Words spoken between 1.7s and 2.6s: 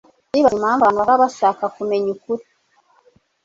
kumenya ukuri